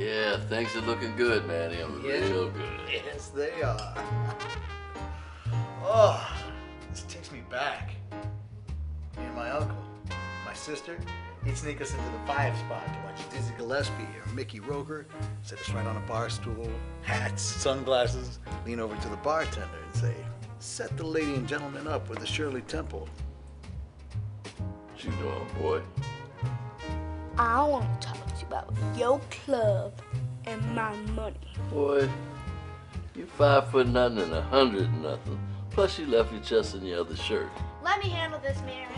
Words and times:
Yeah, 0.00 0.38
things 0.48 0.74
are 0.76 0.80
looking 0.80 1.14
good, 1.14 1.46
man. 1.46 1.72
They're 1.72 2.20
Yeah. 2.20 2.26
real 2.30 2.48
good. 2.48 2.80
Yes, 2.90 3.28
they 3.28 3.60
are. 3.60 3.94
oh, 5.84 6.26
this 6.88 7.02
takes 7.02 7.30
me 7.30 7.42
back. 7.50 7.90
Me 9.18 9.24
and 9.26 9.36
my 9.36 9.50
uncle, 9.50 9.76
my 10.46 10.54
sister, 10.54 10.96
he'd 11.44 11.54
sneak 11.54 11.82
us 11.82 11.92
into 11.92 12.10
the 12.12 12.26
five 12.26 12.56
spot 12.56 12.82
to 12.86 12.98
watch 13.00 13.28
Dizzy 13.28 13.52
Gillespie 13.58 14.08
or 14.24 14.32
Mickey 14.32 14.58
Roker, 14.60 15.04
sit 15.42 15.60
us 15.60 15.68
right 15.68 15.86
on 15.86 15.98
a 15.98 16.06
bar 16.08 16.30
stool, 16.30 16.70
hats, 17.02 17.42
sunglasses, 17.42 18.38
lean 18.64 18.80
over 18.80 18.96
to 18.96 19.08
the 19.10 19.18
bartender 19.18 19.68
and 19.86 19.94
say, 19.94 20.14
set 20.60 20.96
the 20.96 21.04
lady 21.06 21.34
and 21.34 21.46
gentleman 21.46 21.86
up 21.86 22.08
with 22.08 22.22
a 22.22 22.26
Shirley 22.26 22.62
Temple. 22.62 23.06
What 24.56 25.04
you 25.04 25.10
doing, 25.10 25.46
boy? 25.60 25.82
I 27.36 27.62
want 27.64 28.00
to 28.00 28.06
talk 28.06 28.14
to 28.16 28.19
you 28.19 28.19
about 28.50 28.74
your 28.96 29.20
club 29.44 29.92
and 30.46 30.60
my 30.74 30.92
money. 31.14 31.36
Boy, 31.70 32.08
you 33.14 33.24
five 33.26 33.70
foot 33.70 33.86
nothing 33.86 34.18
and 34.18 34.34
a 34.34 34.42
hundred 34.42 34.86
and 34.86 35.02
nothing. 35.04 35.38
Plus 35.70 36.00
you 36.00 36.06
left 36.06 36.32
your 36.32 36.42
chest 36.42 36.74
in 36.74 36.84
your 36.84 36.98
other 36.98 37.14
shirt. 37.14 37.48
Let 37.84 38.02
me 38.02 38.10
handle 38.10 38.40
this, 38.40 38.60
Maris. 38.62 38.90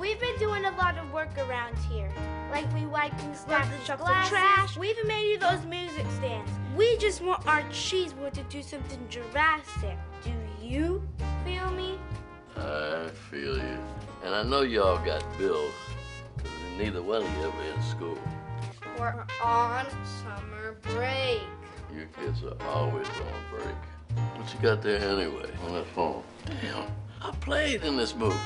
We've 0.00 0.18
been 0.18 0.38
doing 0.38 0.64
a 0.64 0.70
lot 0.78 0.96
of 0.96 1.12
work 1.12 1.36
around 1.36 1.76
here. 1.90 2.10
Like 2.50 2.72
we 2.72 2.86
wiped 2.86 3.20
and 3.20 3.36
stacked 3.36 3.70
the 3.70 3.84
trucks 3.84 4.00
of 4.00 4.06
glasses. 4.06 4.30
trash. 4.30 4.78
We 4.78 4.88
even 4.88 5.06
made 5.06 5.30
you 5.30 5.38
those 5.38 5.66
music 5.66 6.06
stands. 6.16 6.50
We 6.74 6.96
just 6.96 7.20
want 7.20 7.46
our 7.46 7.62
cheese 7.70 8.14
wood 8.14 8.32
to 8.32 8.44
do 8.44 8.62
something 8.62 9.06
drastic. 9.10 9.98
Do 10.24 10.32
you 10.62 11.06
feel 11.44 11.70
me? 11.72 11.98
I 12.56 13.10
feel 13.30 13.58
you. 13.58 13.78
And 14.24 14.34
I 14.34 14.42
know 14.42 14.62
y'all 14.62 15.04
got 15.04 15.22
bills, 15.36 15.74
because 16.34 16.50
neither 16.78 17.02
one 17.02 17.22
of 17.22 17.28
you 17.36 17.44
ever 17.44 17.62
in 17.74 17.82
school. 17.82 18.18
We're 18.98 19.26
on 19.42 19.86
summer 20.22 20.76
break. 20.82 21.42
You 21.94 22.06
kids 22.18 22.42
are 22.44 22.56
always 22.66 23.06
on 23.08 23.42
break. 23.50 24.26
What 24.36 24.54
you 24.54 24.60
got 24.60 24.80
there 24.80 24.98
anyway 24.98 25.50
on 25.66 25.74
that 25.74 25.86
phone? 25.88 26.22
Damn, 26.46 26.90
I 27.20 27.30
played 27.40 27.84
in 27.84 27.98
this 27.98 28.14
movie. 28.14 28.38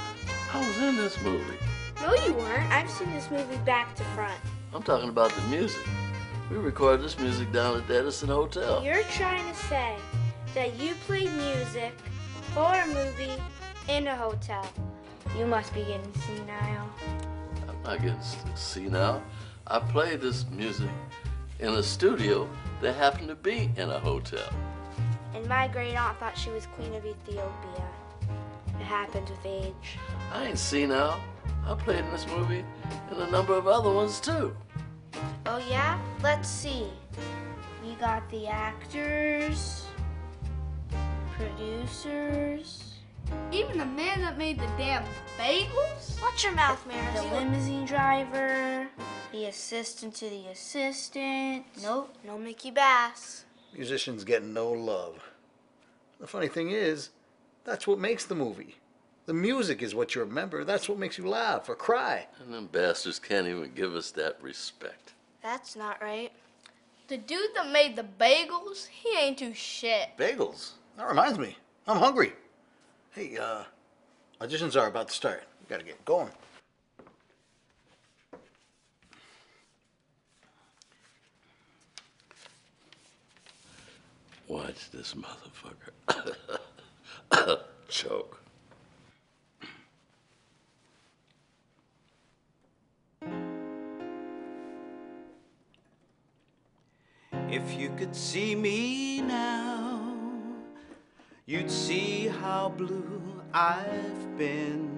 I 0.53 0.67
was 0.67 0.79
in 0.79 0.97
this 0.97 1.23
movie. 1.23 1.57
No, 2.03 2.15
you 2.27 2.35
weren't. 2.35 2.69
I've 2.73 2.91
seen 2.91 3.13
this 3.13 3.31
movie 3.31 3.59
back 3.59 3.95
to 3.95 4.05
front. 4.17 4.41
I'm 4.75 4.83
talking 4.83 5.09
about 5.09 5.31
the 5.33 5.43
music. 5.43 5.87
We 6.51 6.57
recorded 6.57 7.05
this 7.05 7.17
music 7.21 7.53
down 7.53 7.77
at 7.77 7.87
the 7.87 7.99
Edison 7.99 8.31
Hotel. 8.31 8.83
You're 8.83 9.05
trying 9.05 9.49
to 9.49 9.55
say 9.55 9.95
that 10.55 10.75
you 10.81 10.95
played 11.07 11.31
music 11.31 11.93
for 12.55 12.75
a 12.75 12.87
movie 12.89 13.41
in 13.89 14.09
a 14.09 14.17
hotel. 14.17 14.67
You 15.39 15.47
must 15.47 15.73
be 15.73 15.85
getting 15.85 16.13
senile. 16.27 16.91
I'm 17.69 17.83
not 17.85 18.03
getting 18.03 18.21
senile. 18.57 19.23
I 19.71 19.79
played 19.79 20.21
this 20.21 20.45
music 20.51 20.91
in 21.61 21.69
a 21.69 21.83
studio 21.83 22.51
that 22.83 22.97
happened 22.97 23.29
to 23.29 23.37
be 23.37 23.71
in 23.77 23.89
a 23.89 24.01
hotel. 24.01 24.53
And 25.33 25.47
my 25.47 25.69
great 25.69 25.95
aunt 25.95 26.19
thought 26.19 26.37
she 26.37 26.51
was 26.51 26.67
queen 26.67 26.93
of 26.93 27.07
Ethiopia. 27.07 27.85
It 28.81 28.83
happens 28.83 29.31
with 29.31 29.47
age. 29.47 29.99
I 30.33 30.47
ain't 30.47 30.59
seen 30.59 30.89
senile. 30.89 31.21
I 31.65 31.75
played 31.75 32.01
in 32.01 32.11
this 32.11 32.27
movie 32.27 32.65
and 33.11 33.21
a 33.21 33.31
number 33.31 33.55
of 33.55 33.69
other 33.69 33.93
ones 33.93 34.19
too. 34.19 34.57
Oh 35.47 35.59
yeah? 35.71 36.01
Let's 36.21 36.49
see. 36.49 36.89
We 37.85 37.95
got 37.95 38.29
the 38.29 38.49
actors, 38.49 39.87
producers. 41.37 42.90
Even 43.53 43.79
the 43.79 43.87
man 43.87 44.21
that 44.23 44.39
made 44.39 44.59
the 44.59 44.69
damn 44.79 45.05
bagels? 45.39 46.21
Watch 46.23 46.45
your 46.45 46.53
mouth, 46.53 46.87
Maris. 46.87 47.21
The 47.21 47.35
limousine 47.35 47.85
driver, 47.85 48.89
the 49.33 49.47
assistant 49.47 50.15
to 50.17 50.29
the 50.29 50.47
assistant. 50.53 51.65
Nope, 51.83 52.15
no 52.25 52.39
Mickey 52.39 52.71
Bass. 52.71 53.45
Musicians 53.75 54.25
get 54.25 54.45
no 54.45 54.71
love. 54.71 55.21
The 56.21 56.27
funny 56.27 56.49
thing 56.49 56.71
is, 56.71 57.11
that's 57.65 57.87
what 57.87 57.99
makes 57.99 58.25
the 58.25 58.35
movie. 58.35 58.77
The 59.27 59.35
music 59.35 59.83
is 59.83 59.95
what 59.95 60.15
you 60.15 60.23
remember. 60.23 60.65
That's 60.65 60.89
what 60.89 60.99
makes 60.99 61.19
you 61.19 61.29
laugh 61.29 61.69
or 61.69 61.75
cry. 61.75 62.27
And 62.41 62.53
them 62.53 62.67
bastards 62.67 63.19
can't 63.19 63.47
even 63.47 63.73
give 63.75 63.95
us 63.95 64.11
that 64.13 64.43
respect. 64.43 65.15
That's 65.43 65.77
not 65.77 66.03
right. 66.03 66.33
The 67.09 67.17
dude 67.17 67.55
that 67.55 67.71
made 67.71 67.97
the 67.97 68.07
bagels, 68.19 68.87
he 68.89 69.17
ain't 69.19 69.39
too 69.39 69.55
shit. 69.55 70.11
Bagels. 70.17 70.73
That 70.97 71.09
reminds 71.09 71.39
me. 71.39 71.57
I'm 71.87 71.99
hungry. 71.99 72.33
Hey, 73.13 73.37
uh, 73.37 73.65
auditions 74.41 74.81
are 74.81 74.87
about 74.87 75.09
to 75.09 75.15
start. 75.15 75.43
We 75.61 75.67
gotta 75.69 75.83
get 75.83 76.05
going. 76.05 76.31
Watch 84.47 84.91
this 84.93 85.15
motherfucker. 85.15 85.91
Choke. 87.89 88.41
If 97.51 97.77
you 97.77 97.91
could 97.99 98.15
see 98.15 98.55
me 98.55 99.21
now, 99.21 99.80
you'd 101.51 101.69
see 101.69 102.29
how 102.29 102.69
blue 102.69 103.43
I've 103.53 104.39
been. 104.39 104.89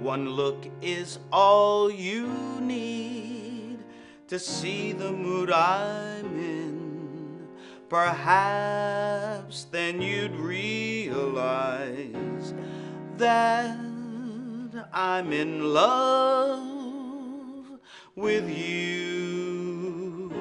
One 0.00 0.30
look 0.30 0.64
is 0.80 1.18
all 1.30 1.90
you 1.90 2.26
need 2.62 3.80
to 4.28 4.38
see 4.38 4.92
the 4.92 5.12
mood 5.12 5.50
I'm 5.50 6.24
in. 6.38 7.48
Perhaps 7.90 9.66
then 9.70 10.00
you'd 10.00 10.36
realize 10.36 10.94
that 13.18 13.76
I'm 14.90 15.32
in 15.34 15.74
love 15.74 16.98
with 18.16 18.48
you, 18.48 20.32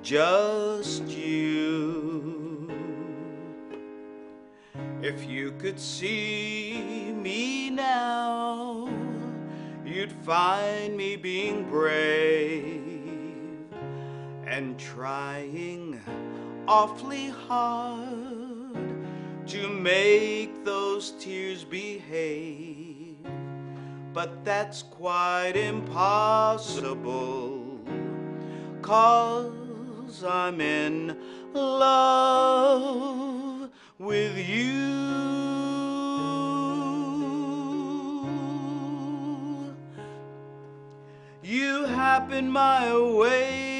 just 0.00 1.02
you. 1.08 1.17
If 5.00 5.28
you 5.28 5.52
could 5.52 5.78
see 5.78 7.12
me 7.14 7.70
now, 7.70 8.88
you'd 9.84 10.10
find 10.10 10.96
me 10.96 11.14
being 11.14 11.70
brave 11.70 12.82
and 14.44 14.76
trying 14.76 16.00
awfully 16.66 17.28
hard 17.28 18.76
to 19.46 19.68
make 19.68 20.64
those 20.64 21.12
tears 21.12 21.62
behave. 21.62 23.18
But 24.12 24.44
that's 24.44 24.82
quite 24.82 25.52
impossible, 25.54 26.98
cause 28.82 30.24
I'm 30.24 30.60
in 30.60 31.16
love 31.54 33.47
with 33.98 34.38
you. 34.38 34.76
You 41.42 41.84
happened 41.86 42.52
my 42.52 42.96
way 42.96 43.74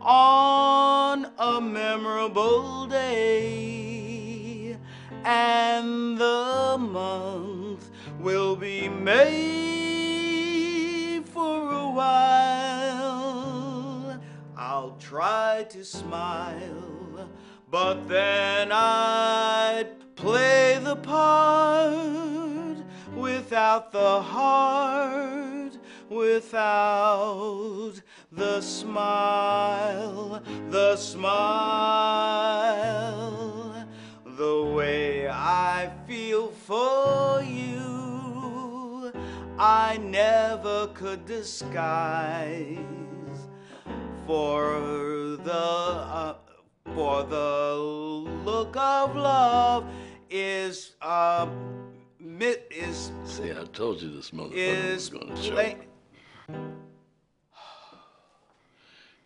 on 0.00 1.26
a 1.38 1.60
memorable 1.60 2.86
day, 2.86 4.78
and 5.24 6.16
the 6.16 6.78
month 6.78 7.90
will 8.18 8.56
be 8.56 8.88
May 8.88 10.42
for 11.26 11.70
a 11.72 11.90
while. 11.90 13.02
I'll 14.56 14.96
try 14.98 15.66
to 15.70 15.84
smile, 15.84 17.01
but 17.72 18.06
then 18.06 18.70
I'd 18.70 19.88
play 20.14 20.78
the 20.84 20.96
part 20.96 22.76
without 23.16 23.90
the 23.92 24.20
heart, 24.20 25.78
without 26.10 27.94
the 28.30 28.60
smile, 28.60 30.42
the 30.68 30.96
smile, 30.96 31.32
the 34.26 34.64
way 34.64 35.30
I 35.30 35.90
feel 36.06 36.48
for 36.48 37.40
you, 37.42 39.14
I 39.58 39.96
never 39.96 40.88
could 40.88 41.24
disguise 41.24 42.76
for 44.26 45.38
the 45.42 45.52
uh, 45.54 46.34
for 46.94 47.22
the 47.24 47.74
look 48.44 48.76
of 48.76 49.16
love 49.16 49.86
is 50.30 50.94
uh 51.00 51.48
mi- 52.18 52.56
is 52.70 53.12
See, 53.24 53.50
I 53.50 53.64
told 53.72 54.02
you 54.02 54.10
this 54.14 54.30
motherfucker 54.30 54.54
is 54.54 55.10
was 55.10 55.20
gonna 55.20 55.42
choke. 55.42 55.76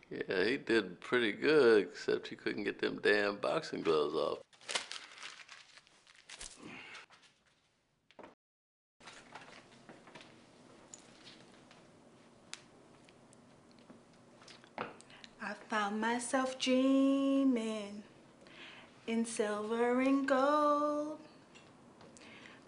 Yeah, 0.08 0.44
he 0.44 0.56
did 0.56 1.00
pretty 1.00 1.32
good, 1.32 1.82
except 1.82 2.28
he 2.28 2.36
couldn't 2.36 2.62
get 2.62 2.80
them 2.80 3.00
damn 3.02 3.38
boxing 3.38 3.82
gloves 3.82 4.14
off. 4.14 4.38
I 15.42 15.54
found 15.96 16.14
myself 16.14 16.58
dreaming 16.58 18.02
in 19.06 19.25
silver 19.25 20.00
and 20.00 20.26
gold, 20.28 21.19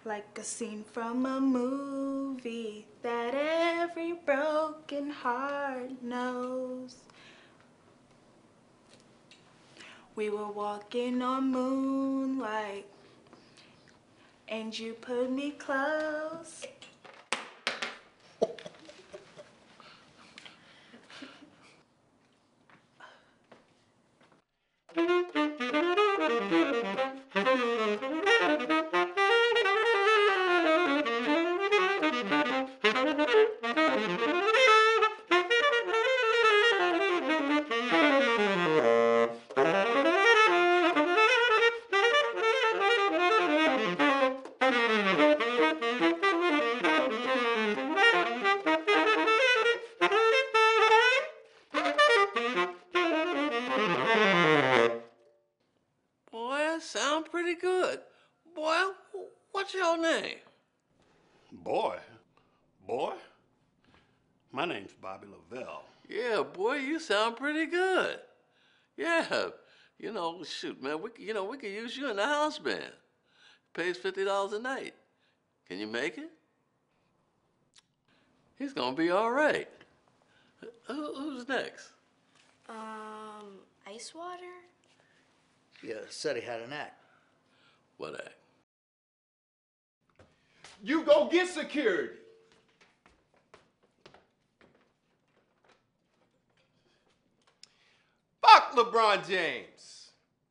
like 0.05 0.39
a 0.39 0.45
scene 0.45 0.85
from 0.93 1.27
a 1.27 1.41
movie 1.41 2.87
that 3.03 3.35
every 3.35 4.13
broken 4.13 5.11
heart 5.11 6.03
knows. 6.03 6.97
We 10.15 10.31
were 10.31 10.51
walking 10.51 11.23
on 11.23 11.51
moonlight, 11.51 12.87
and 14.49 14.77
you 14.79 14.95
put 14.95 15.31
me 15.31 15.51
close. 15.53 16.65
Shoot, 70.51 70.83
man, 70.83 71.01
we, 71.03 71.11
c- 71.17 71.25
you 71.25 71.35
know, 71.35 71.45
we 71.45 71.57
could 71.59 71.71
use 71.71 71.97
you 71.97 72.11
in 72.11 72.17
the 72.17 72.25
house 72.25 72.59
band. 72.59 72.93
Pays 73.75 73.97
fifty 73.97 74.25
dollars 74.25 74.53
a 74.53 74.59
night. 74.59 74.95
Can 75.69 75.79
you 75.79 75.87
make 75.87 76.19
it? 76.19 76.31
He's 78.59 78.73
gonna 78.73 78.97
be 78.97 79.11
all 79.11 79.31
right. 79.31 79.69
Who, 80.87 81.15
who's 81.15 81.47
next? 81.49 81.91
Um, 82.69 83.61
ice 83.87 84.13
water? 84.15 84.43
Yeah, 85.83 85.95
said 86.09 86.37
he 86.37 86.43
had 86.43 86.61
an 86.61 86.73
act. 86.73 87.01
What 87.99 88.15
act? 88.15 88.35
You 90.83 91.03
go 91.05 91.29
get 91.31 91.49
security. 91.49 92.15
Fuck 98.41 98.75
LeBron 98.75 99.29
James. 99.29 99.98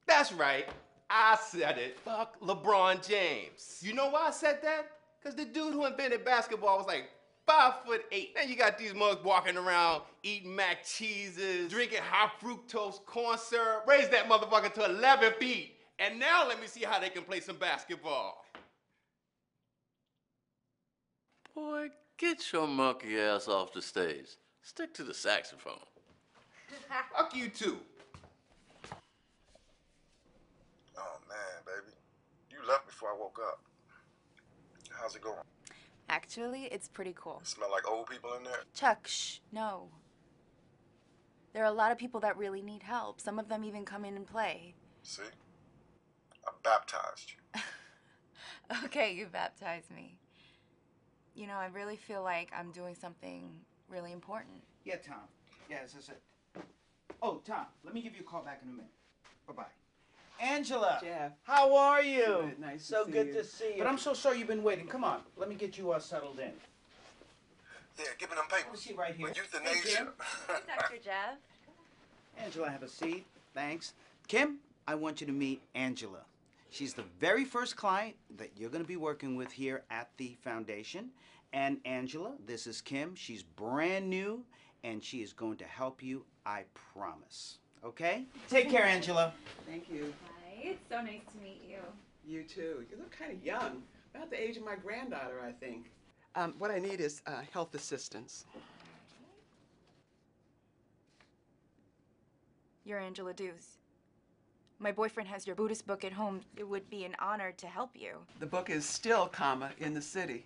That's 0.07 0.31
right. 0.31 0.67
I 1.09 1.37
said 1.41 1.77
it. 1.77 1.99
Fuck 1.99 2.39
LeBron 2.41 3.07
James. 3.07 3.79
You 3.81 3.93
know 3.93 4.09
why 4.09 4.27
I 4.27 4.31
said 4.31 4.59
that? 4.63 4.91
Because 5.19 5.35
the 5.35 5.45
dude 5.45 5.73
who 5.73 5.85
invented 5.85 6.25
basketball 6.25 6.77
was 6.77 6.87
like 6.87 7.09
five 7.45 7.75
foot 7.85 8.05
eight. 8.11 8.35
Then 8.35 8.49
you 8.49 8.55
got 8.55 8.77
these 8.77 8.93
mugs 8.93 9.23
walking 9.23 9.57
around 9.57 10.01
eating 10.23 10.55
mac 10.55 10.85
cheeses, 10.85 11.71
drinking 11.71 11.99
high 12.01 12.29
fructose 12.41 13.03
corn 13.05 13.37
syrup. 13.37 13.85
Raise 13.87 14.09
that 14.09 14.29
motherfucker 14.29 14.73
to 14.73 14.85
11 14.85 15.33
feet. 15.39 15.75
And 15.99 16.19
now 16.19 16.47
let 16.47 16.61
me 16.61 16.67
see 16.67 16.83
how 16.83 16.99
they 16.99 17.09
can 17.09 17.23
play 17.23 17.39
some 17.39 17.57
basketball. 17.57 18.43
Boy, 21.55 21.89
get 22.17 22.53
your 22.53 22.67
monkey 22.67 23.19
ass 23.19 23.47
off 23.47 23.73
the 23.73 23.81
stage. 23.81 24.27
Stick 24.61 24.93
to 24.93 25.03
the 25.03 25.13
saxophone. 25.13 25.79
Fuck 27.15 27.35
you 27.35 27.49
too. 27.49 27.77
Oh 30.97 31.19
man, 31.27 31.63
baby. 31.65 31.93
You 32.51 32.56
left 32.67 32.87
before 32.87 33.09
I 33.09 33.17
woke 33.17 33.39
up. 33.45 33.61
How's 34.91 35.15
it 35.15 35.21
going? 35.21 35.37
Actually, 36.09 36.65
it's 36.65 36.87
pretty 36.87 37.13
cool. 37.15 37.41
Smell 37.43 37.71
like 37.71 37.87
old 37.87 38.09
people 38.09 38.33
in 38.35 38.43
there? 38.43 38.63
Chuck, 38.73 39.07
shh, 39.07 39.39
no. 39.51 39.89
There 41.53 41.63
are 41.63 41.71
a 41.71 41.75
lot 41.75 41.91
of 41.91 41.97
people 41.97 42.19
that 42.21 42.37
really 42.37 42.61
need 42.61 42.83
help. 42.83 43.19
Some 43.19 43.39
of 43.39 43.49
them 43.49 43.63
even 43.63 43.83
come 43.83 44.05
in 44.05 44.15
and 44.15 44.25
play. 44.27 44.75
See? 45.03 45.23
I 46.45 46.51
baptized 46.63 47.31
you. 47.31 47.61
Okay, 48.83 49.13
you 49.13 49.27
baptized 49.27 49.89
me. 49.91 50.19
You 51.35 51.47
know, 51.47 51.53
I 51.53 51.67
really 51.67 51.95
feel 51.95 52.21
like 52.21 52.51
I'm 52.53 52.71
doing 52.71 52.95
something 52.95 53.61
really 53.87 54.11
important. 54.11 54.61
Yeah, 54.83 54.97
Tom. 54.97 55.21
Yeah, 55.69 55.83
this 55.83 55.95
is 55.95 56.09
it. 56.09 56.21
Oh, 57.21 57.41
Tom, 57.45 57.65
let 57.85 57.93
me 57.93 58.01
give 58.01 58.13
you 58.13 58.21
a 58.21 58.29
call 58.29 58.43
back 58.43 58.59
in 58.61 58.69
a 58.69 58.71
minute. 58.71 58.91
Bye 59.47 59.53
bye. 59.53 59.86
Angela. 60.41 60.99
Jeff. 61.01 61.31
How 61.43 61.75
are 61.75 62.01
you? 62.01 62.25
Good, 62.25 62.59
nice 62.59 62.81
to 62.87 62.93
so 62.93 63.05
see 63.05 63.11
good 63.11 63.27
you. 63.27 63.33
to 63.33 63.43
see 63.43 63.71
you. 63.73 63.77
But 63.79 63.87
I'm 63.87 63.97
so 63.97 64.13
sorry 64.13 64.39
you've 64.39 64.47
been 64.47 64.63
waiting. 64.63 64.87
Come 64.87 65.03
on, 65.03 65.19
let 65.37 65.49
me 65.49 65.55
get 65.55 65.77
you 65.77 65.91
uh, 65.91 65.99
settled 65.99 66.39
in. 66.39 66.51
Yeah, 67.97 68.05
give 68.19 68.29
me 68.29 68.35
them 68.35 68.45
papers. 68.49 68.65
Oh, 68.73 68.77
she 68.79 68.93
right 68.93 69.15
here. 69.15 69.27
With 69.27 69.37
Hey, 69.37 69.41
euthanasia. 69.43 69.97
Kim. 69.97 70.07
Dr. 70.47 70.97
Jeff. 71.03 71.37
Angela, 72.37 72.69
have 72.69 72.83
a 72.83 72.87
seat. 72.87 73.25
Thanks. 73.55 73.93
Kim, 74.27 74.57
I 74.87 74.93
want 74.95 75.19
you 75.19 75.27
to 75.27 75.33
meet 75.33 75.61
Angela. 75.73 76.19
She's 76.69 76.93
the 76.93 77.05
very 77.19 77.43
first 77.45 77.75
client 77.75 78.15
that 78.37 78.51
you're 78.55 78.69
going 78.69 78.83
to 78.83 78.87
be 78.87 78.97
working 78.97 79.35
with 79.35 79.51
here 79.51 79.83
at 79.89 80.09
the 80.17 80.35
foundation. 80.43 81.09
And 81.53 81.79
Angela, 81.85 82.33
this 82.45 82.67
is 82.67 82.81
Kim. 82.81 83.15
She's 83.15 83.41
brand 83.41 84.07
new 84.09 84.43
and 84.83 85.03
she 85.03 85.23
is 85.23 85.33
going 85.33 85.57
to 85.57 85.65
help 85.65 86.03
you, 86.03 86.23
I 86.45 86.63
promise. 86.93 87.57
Okay? 87.83 88.25
Take 88.49 88.69
care, 88.69 88.83
Angela. 88.83 89.33
Thank 89.67 89.89
you. 89.89 90.13
Hi, 90.57 90.69
it's 90.69 90.81
so 90.89 91.01
nice 91.01 91.21
to 91.33 91.41
meet 91.41 91.61
you. 91.67 91.77
You 92.25 92.43
too. 92.43 92.85
You 92.89 92.97
look 92.97 93.11
kind 93.11 93.31
of 93.31 93.43
young. 93.43 93.83
About 94.15 94.29
the 94.29 94.41
age 94.41 94.57
of 94.57 94.63
my 94.63 94.75
granddaughter, 94.75 95.41
I 95.45 95.51
think. 95.51 95.91
Um, 96.35 96.55
what 96.57 96.71
I 96.71 96.79
need 96.79 96.99
is 96.99 97.21
uh, 97.27 97.41
health 97.51 97.75
assistance. 97.75 98.45
You're 102.85 102.99
Angela 102.99 103.33
Dews. 103.33 103.77
My 104.79 104.91
boyfriend 104.91 105.27
has 105.29 105.45
your 105.45 105.55
Buddhist 105.55 105.85
book 105.85 106.03
at 106.03 106.13
home. 106.13 106.41
It 106.55 106.67
would 106.67 106.89
be 106.89 107.03
an 107.03 107.15
honor 107.19 107.51
to 107.57 107.67
help 107.67 107.91
you. 107.95 108.17
The 108.39 108.45
book 108.45 108.69
is 108.69 108.85
still, 108.85 109.27
comma, 109.27 109.71
in 109.79 109.93
the 109.93 110.01
city. 110.01 110.45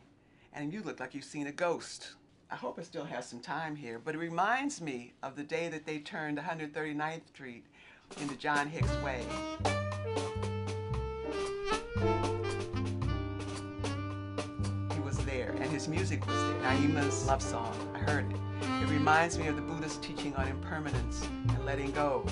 And 0.53 0.73
you 0.73 0.81
look 0.81 0.99
like 0.99 1.13
you've 1.13 1.23
seen 1.23 1.47
a 1.47 1.51
ghost. 1.51 2.15
I 2.49 2.55
hope 2.55 2.79
I 2.79 2.83
still 2.83 3.05
have 3.05 3.23
some 3.23 3.39
time 3.39 3.75
here, 3.75 3.99
but 4.03 4.15
it 4.15 4.17
reminds 4.17 4.81
me 4.81 5.13
of 5.23 5.35
the 5.35 5.43
day 5.43 5.69
that 5.69 5.85
they 5.85 5.99
turned 5.99 6.37
139th 6.37 7.27
Street 7.27 7.65
into 8.19 8.35
John 8.35 8.67
Hicks 8.67 8.93
Way. 9.03 9.23
He 14.93 14.99
was 14.99 15.17
there, 15.25 15.51
and 15.59 15.71
his 15.71 15.87
music 15.87 16.25
was 16.27 16.35
there. 16.35 16.61
Naima's 16.61 17.25
love 17.25 17.41
song, 17.41 17.73
I 17.93 17.99
heard 17.99 18.31
it. 18.31 18.37
It 18.81 18.89
reminds 18.89 19.37
me 19.37 19.47
of 19.47 19.55
the 19.55 19.61
Buddhist 19.61 20.01
teaching 20.01 20.35
on 20.35 20.47
impermanence 20.47 21.27
and 21.49 21.65
letting 21.65 21.91
go. 21.91 22.25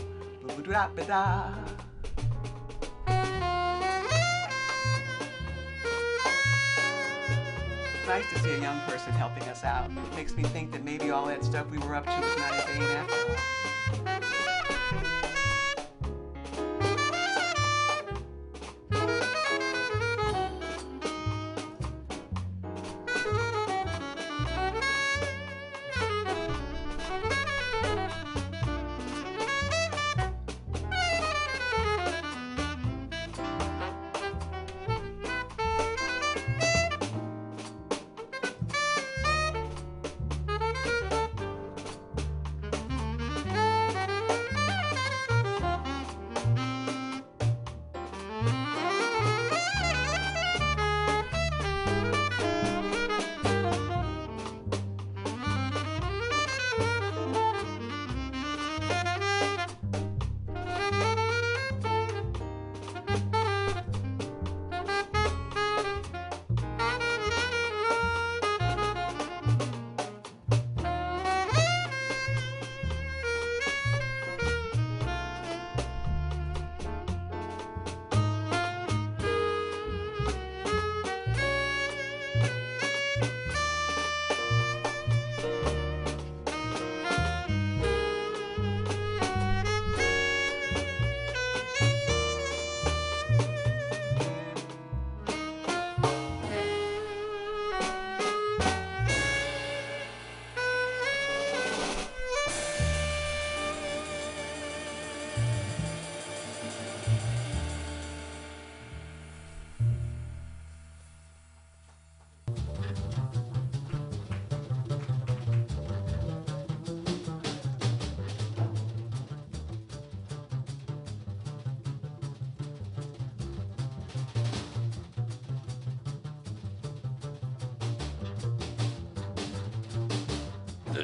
Nice 8.08 8.28
to 8.34 8.40
see 8.40 8.54
a 8.54 8.60
young 8.60 8.80
person 8.88 9.14
helping 9.14 9.44
us 9.44 9.64
out. 9.64 9.92
It 9.92 10.16
makes 10.16 10.36
me 10.36 10.42
think 10.42 10.72
that 10.72 10.84
maybe 10.84 11.12
all 11.12 11.28
that 11.28 11.44
stuff 11.46 11.70
we 11.70 11.78
were 11.78 11.94
up 11.94 12.06
to 12.06 12.20
was 12.20 12.38
not 12.38 12.54
in 12.54 12.80
vain 12.80 12.90
after 12.98 13.16
all. 13.16 13.69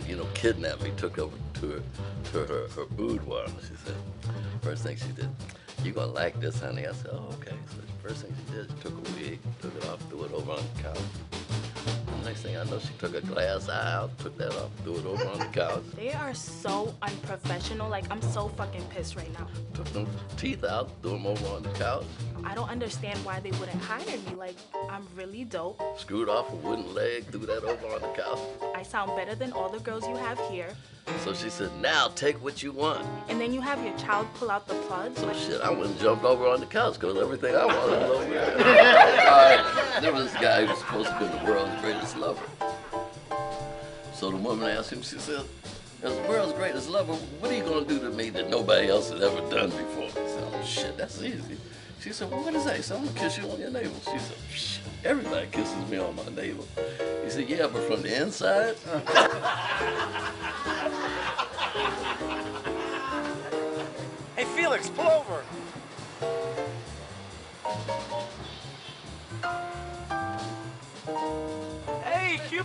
You 0.03 0.15
know, 0.15 0.27
kidnap 0.33 0.81
me, 0.81 0.91
took 0.97 1.17
over 1.19 1.35
to 1.55 1.67
her, 1.67 1.83
to 2.31 2.39
her, 2.39 2.67
her 2.75 2.85
boudoir. 2.91 3.45
And 3.45 3.55
she 3.61 3.75
said, 3.85 3.95
first 4.61 4.83
thing 4.83 4.97
she 4.97 5.11
did, 5.13 5.29
you 5.83 5.91
gonna 5.91 6.11
like 6.11 6.39
this, 6.39 6.59
honey. 6.59 6.85
I 6.87 6.91
said, 6.93 7.11
oh, 7.13 7.29
okay. 7.33 7.55
So 7.69 7.81
the 7.81 8.07
first 8.09 8.23
thing 8.25 8.35
she 8.45 8.53
did, 8.53 8.67
she 8.69 8.89
took 8.89 8.93
a 8.93 9.11
wig, 9.13 9.39
took 9.61 9.75
it 9.75 9.85
off, 9.89 9.99
threw 10.09 10.23
it 10.23 10.33
over 10.33 10.51
on 10.51 10.63
the 10.75 10.83
couch. 10.83 10.97
The 12.21 12.29
next 12.29 12.41
thing 12.41 12.57
I 12.57 12.63
know, 12.63 12.79
she 12.79 12.93
took 12.97 13.13
a 13.15 13.21
glass 13.21 13.69
eye 13.69 13.93
out, 13.93 14.17
took 14.19 14.35
that 14.37 14.51
off, 14.55 14.71
threw 14.83 14.95
it 14.97 15.05
over 15.05 15.27
on 15.27 15.39
the 15.39 15.45
couch, 15.45 15.83
They 15.95 16.11
are 16.13 16.33
so 16.33 16.95
unprofessional. 17.01 17.87
Like, 17.89 18.05
I'm 18.11 18.21
so 18.21 18.47
fucking 18.49 18.83
pissed 18.89 19.15
right 19.15 19.31
now. 19.33 19.47
took 19.73 19.85
them 19.93 20.07
teeth 20.37 20.63
out, 20.63 20.89
threw 21.01 21.11
them 21.11 21.27
over 21.27 21.47
on 21.47 21.63
the 21.63 21.69
couch, 21.69 22.05
I 22.45 22.53
don't 22.53 22.69
understand 22.69 23.17
why 23.25 23.39
they 23.39 23.51
wouldn't 23.51 23.81
hire 23.81 24.05
me. 24.05 24.35
Like, 24.37 24.55
I'm 24.89 25.05
really 25.15 25.43
dope. 25.43 25.81
screwed 25.97 26.29
off 26.29 26.51
a 26.51 26.55
wooden 26.55 26.93
leg, 26.93 27.25
threw 27.25 27.45
that 27.47 27.63
over 27.63 27.87
on 27.87 28.01
the 28.01 28.07
couch. 28.09 28.39
I 28.75 28.83
sound 28.83 29.15
better 29.15 29.35
than 29.35 29.51
all 29.51 29.67
the 29.67 29.79
girls 29.79 30.07
you 30.07 30.15
have 30.15 30.39
here. 30.49 30.69
So 31.23 31.33
she 31.33 31.49
said, 31.49 31.69
now 31.81 32.09
take 32.15 32.41
what 32.43 32.63
you 32.63 32.71
want. 32.71 33.05
And 33.29 33.39
then 33.39 33.53
you 33.53 33.61
have 33.61 33.83
your 33.83 33.95
child 33.97 34.27
pull 34.35 34.51
out 34.51 34.67
the 34.67 34.75
plugs. 34.75 35.19
So 35.19 35.33
shit, 35.33 35.61
I 35.61 35.69
went 35.69 35.87
and 35.91 35.99
jumped 35.99 36.23
over 36.23 36.47
on 36.47 36.59
the 36.59 36.65
couch 36.65 36.95
because 36.95 37.17
everything 37.17 37.55
I 37.55 37.65
wanted 37.65 38.09
was 38.09 38.11
over 38.11 38.29
there. 38.29 38.51
All 39.27 39.37
right, 39.37 40.01
there 40.01 40.13
was 40.13 40.31
this 40.31 40.41
guy 40.41 40.61
who 40.65 40.71
was 40.71 40.79
supposed 40.79 41.09
to 41.09 41.19
be 41.19 41.25
the 41.25 41.51
world's 41.51 41.81
greatest 41.81 42.17
lover. 42.17 42.41
So 44.13 44.31
the 44.31 44.37
woman 44.37 44.69
asked 44.69 44.93
him, 44.93 45.01
she 45.01 45.17
said, 45.17 45.45
as 46.03 46.15
the 46.15 46.21
world's 46.29 46.53
greatest 46.53 46.89
lover, 46.89 47.13
what 47.13 47.51
are 47.51 47.55
you 47.55 47.63
going 47.63 47.85
to 47.85 47.93
do 47.93 47.99
to 47.99 48.09
me 48.15 48.29
that 48.31 48.49
nobody 48.49 48.87
else 48.87 49.09
has 49.11 49.21
ever 49.21 49.41
done 49.49 49.69
before? 49.69 50.03
He 50.03 50.29
said, 50.29 50.43
oh 50.53 50.63
shit, 50.63 50.97
that's 50.97 51.21
easy. 51.21 51.57
She 52.05 52.13
said, 52.13 52.29
well, 52.29 52.43
what 52.43 52.53
is 52.53 52.63
that? 52.65 52.75
He 52.75 52.83
said, 52.83 52.97
I'm 52.97 53.07
to 53.07 53.13
kiss 53.15 53.35
you 53.39 53.49
on 53.49 53.59
your 53.59 53.71
navel. 53.71 53.99
She 54.13 54.19
said, 54.19 54.37
shit, 54.53 54.83
everybody 55.03 55.47
kisses 55.47 55.89
me 55.89 55.97
on 55.97 56.15
my 56.15 56.25
navel. 56.25 56.67
He 57.23 57.31
said, 57.31 57.49
yeah, 57.49 57.65
but 57.65 57.81
from 57.81 58.03
the 58.03 58.21
inside? 58.21 58.75
Hey, 64.35 64.43
Felix, 64.43 64.89
pull 64.89 65.07
over. 65.07 65.43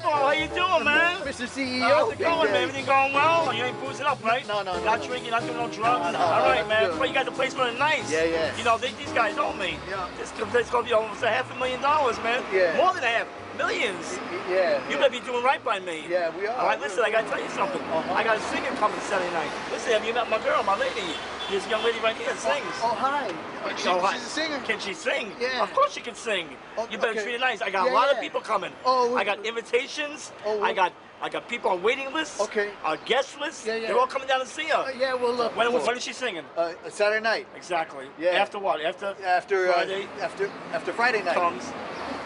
How 0.02 0.32
you 0.32 0.48
doing, 0.48 0.84
man? 0.84 1.20
Mr. 1.22 1.46
CEO. 1.46 1.80
How's 1.80 2.12
it 2.12 2.18
going, 2.18 2.50
man? 2.52 2.62
Everything 2.62 2.86
going 2.86 3.12
well? 3.12 3.52
You 3.54 3.64
ain't 3.64 3.80
boozing 3.80 4.06
up, 4.06 4.22
right? 4.24 4.46
No, 4.48 4.62
no, 4.62 4.78
no, 4.78 4.84
Not 4.84 5.00
no. 5.00 5.06
drinking, 5.06 5.30
not 5.30 5.42
doing 5.42 5.56
no 5.56 5.68
drugs? 5.68 6.04
No, 6.04 6.12
no, 6.12 6.18
All 6.18 6.42
right, 6.48 6.66
man. 6.68 6.98
Well, 6.98 7.06
you 7.06 7.14
got 7.14 7.26
the 7.26 7.32
place 7.32 7.54
running 7.54 7.78
nice. 7.78 8.10
Yeah, 8.10 8.24
yeah. 8.24 8.56
You 8.56 8.64
know, 8.64 8.78
they, 8.78 8.92
these 8.92 9.12
guys 9.12 9.36
owe 9.38 9.52
me. 9.52 9.76
Yeah. 9.88 10.08
This 10.18 10.30
place 10.32 10.70
gonna 10.70 10.86
be 10.86 10.92
almost 10.92 11.22
a 11.22 11.28
half 11.28 11.54
a 11.54 11.58
million 11.58 11.80
dollars, 11.82 12.16
man. 12.18 12.42
Yeah. 12.52 12.76
More 12.76 12.94
than 12.94 13.04
a 13.04 13.08
half. 13.08 13.26
Millions. 13.60 14.18
Yeah. 14.48 14.80
You 14.88 14.96
better 14.96 15.10
be 15.10 15.20
doing 15.20 15.44
right 15.44 15.62
by 15.62 15.80
me. 15.80 16.04
Yeah, 16.08 16.34
we 16.34 16.46
are. 16.46 16.56
All 16.56 16.66
right, 16.66 16.80
listen, 16.80 17.04
I 17.04 17.10
gotta 17.10 17.28
tell 17.28 17.42
you 17.42 17.50
something. 17.50 17.82
Uh-huh. 17.82 18.14
I 18.14 18.24
got 18.24 18.38
a 18.38 18.40
singer 18.40 18.70
coming 18.80 18.98
Saturday 19.00 19.30
night. 19.34 19.50
Listen, 19.70 19.92
have 19.92 20.04
you 20.04 20.14
met 20.14 20.30
my 20.30 20.38
girl, 20.42 20.62
my 20.62 20.78
lady? 20.78 21.12
This 21.50 21.68
young 21.68 21.84
lady 21.84 22.00
right 22.00 22.16
here 22.16 22.34
sings. 22.36 22.64
Oh, 22.82 22.96
hi. 22.96 23.28
Oh, 23.64 24.00
hi. 24.00 24.14
she's 24.14 24.22
a 24.22 24.30
singer? 24.30 24.58
Can 24.64 24.80
she 24.80 24.94
sing? 24.94 25.32
Yeah. 25.38 25.62
Of 25.62 25.74
course 25.74 25.92
she 25.92 26.00
can 26.00 26.14
sing. 26.14 26.48
Oh, 26.78 26.88
you 26.90 26.96
better 26.96 27.12
okay. 27.12 27.22
treat 27.22 27.32
her 27.34 27.38
nice. 27.38 27.60
I 27.60 27.68
got 27.68 27.84
Yeah, 27.84 27.92
a 27.92 27.94
lot 27.94 28.08
yeah. 28.10 28.16
of 28.16 28.22
people 28.22 28.40
coming. 28.40 28.72
Oh, 28.86 29.14
I 29.14 29.24
got 29.24 29.44
invitations. 29.44 30.32
Oh, 30.46 30.62
I 30.62 30.72
got 30.72 30.94
I 31.20 31.28
got 31.28 31.46
people 31.50 31.70
on 31.70 31.82
waiting 31.82 32.10
lists. 32.14 32.40
Okay. 32.40 32.70
A 32.86 32.96
guest 33.04 33.38
list. 33.38 33.66
Yeah, 33.66 33.74
yeah. 33.76 33.88
They're 33.88 33.98
all 33.98 34.06
coming 34.06 34.26
down 34.26 34.40
to 34.40 34.46
see 34.46 34.68
her. 34.68 34.84
Uh, 34.88 34.90
yeah, 34.98 35.12
well, 35.12 35.34
look. 35.34 35.54
When, 35.54 35.70
when 35.70 35.96
is 35.98 36.02
she 36.02 36.14
singing? 36.14 36.44
Uh, 36.56 36.72
Saturday 36.88 37.22
night. 37.22 37.46
Exactly. 37.54 38.06
Yeah. 38.18 38.30
After 38.30 38.58
what? 38.58 38.80
After 38.80 39.14
After 39.22 39.68
uh, 39.68 39.72
Friday 39.74 40.08
after 40.22 40.50
after 40.72 40.92
Friday 40.94 41.22
night. 41.22 41.34
comes. 41.34 41.62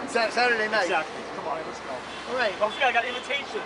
Sa- 0.07 0.31
Saturday 0.31 0.71
night. 0.71 0.85
Exactly. 0.85 1.24
Come 1.55 1.63
on, 1.63 1.69
let's 1.69 1.81
go. 1.81 1.95
All 2.31 2.37
right. 2.37 2.59
Don't 2.59 2.73
forget, 2.73 2.89
I 2.89 2.93
got 2.93 3.05
invitations. 3.05 3.63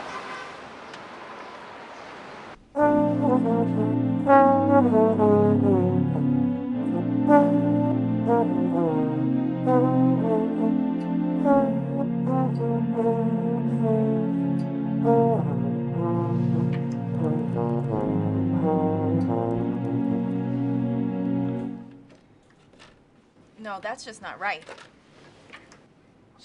No, 23.61 23.81
that's 23.81 24.05
just 24.05 24.21
not 24.21 24.39
right. 24.39 24.63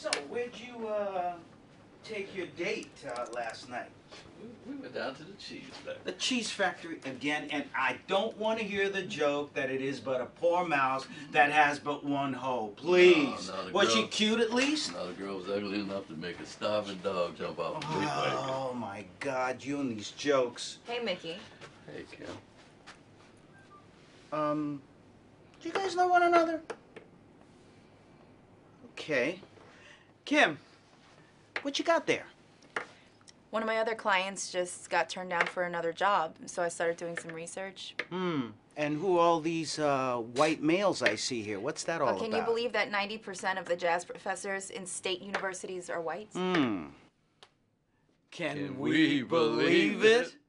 So, 0.04 0.10
where'd 0.28 0.52
you 0.60 0.86
uh, 0.90 1.32
take 2.04 2.36
your 2.36 2.48
date 2.58 2.92
uh, 3.08 3.26
last 3.34 3.70
night? 3.70 3.88
We 4.68 4.76
went 4.76 4.94
down 4.94 5.16
to 5.16 5.24
the 5.24 5.32
cheese 5.40 5.64
factory. 5.72 6.02
The 6.04 6.12
cheese 6.12 6.50
factory 6.50 7.00
again, 7.06 7.48
and 7.52 7.64
I 7.74 7.96
don't 8.10 8.38
want 8.38 8.60
to 8.60 8.66
hear 8.66 8.90
the 8.90 9.04
joke 9.04 9.54
that 9.54 9.70
it 9.70 9.82
is 9.82 10.02
but 10.02 10.20
a 10.20 10.26
poor 10.26 10.68
mouse 10.68 11.08
that 11.32 11.54
has 11.54 11.80
but 11.80 12.04
one 12.04 12.34
hole. 12.34 12.74
Please. 12.76 13.48
No, 13.48 13.56
no, 13.56 13.68
the 13.68 13.72
was 13.72 13.94
she 13.94 14.06
cute 14.08 14.42
at 14.42 14.54
least? 14.54 14.92
No, 14.92 15.08
the 15.08 15.14
girl 15.14 15.38
was 15.38 15.50
ugly 15.50 15.80
enough 15.80 16.06
to 16.10 16.16
make 16.16 16.38
a 16.38 16.46
starving 16.46 17.00
dog 17.02 17.38
jump 17.38 17.58
off 17.58 17.78
a 17.78 17.88
tree 17.88 18.06
bank. 18.06 18.40
Oh 18.50 18.74
my 18.74 19.06
God, 19.22 19.64
you 19.64 19.80
and 19.80 19.98
these 19.98 20.12
jokes. 20.12 20.80
Hey, 20.86 21.02
Mickey. 21.02 21.38
Hey, 21.88 22.04
Kim. 22.12 22.28
Um, 24.38 24.82
do 25.62 25.70
you 25.70 25.74
guys 25.74 25.96
know 25.96 26.10
one 26.10 26.24
another? 26.24 26.60
Okay. 29.00 29.40
Kim, 30.26 30.58
what 31.62 31.78
you 31.78 31.86
got 31.86 32.08
there? 32.08 32.26
One 33.50 33.62
of 33.62 33.68
my 33.68 33.78
other 33.78 33.94
clients 33.94 34.52
just 34.52 34.90
got 34.90 35.10
turned 35.10 35.30
down 35.30 35.46
for 35.46 35.64
another 35.64 35.94
job, 35.94 36.36
so 36.48 36.64
I 36.64 36.70
started 36.70 36.98
doing 36.98 37.18
some 37.18 37.32
research. 37.32 37.94
Hmm. 38.10 38.48
And 38.76 38.98
who 38.98 39.18
are 39.18 39.22
all 39.22 39.40
these 39.40 39.78
uh, 39.78 40.18
white 40.18 40.64
males 40.64 41.04
I 41.04 41.16
see 41.16 41.44
here? 41.44 41.60
What's 41.60 41.84
that 41.84 42.02
all 42.02 42.08
Well, 42.08 42.18
can 42.18 42.30
about? 42.34 42.40
you 42.40 42.46
believe 42.46 42.72
that 42.74 42.92
90% 42.92 43.60
of 43.60 43.66
the 43.66 43.76
jazz 43.76 44.06
professors 44.06 44.72
in 44.72 44.88
state 44.88 45.22
universities 45.22 45.90
are 45.92 46.02
whites? 46.02 46.36
Hmm. 46.36 46.86
Can, 48.32 48.56
Can 48.58 48.80
we, 48.80 48.90
we 48.90 49.22
believe, 49.22 50.00
believe 50.00 50.04
it? 50.04 50.36